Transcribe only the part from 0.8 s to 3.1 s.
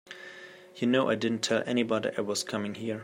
know I didn't tell anybody I was coming here.